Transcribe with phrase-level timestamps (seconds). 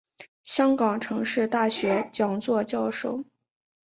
[0.41, 3.23] 香港城市大学讲座教授。